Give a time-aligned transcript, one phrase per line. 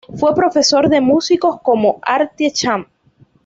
[0.17, 2.87] Fue profesor de músicos como Artie Shaw.